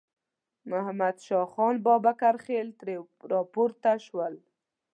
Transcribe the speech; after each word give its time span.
محمد 0.71 1.15
شاه 1.25 1.47
خان 1.53 1.75
بابکرخېل 1.85 2.67
ترې 2.79 2.95
راپورته 3.31 3.91
شول. 4.05 4.33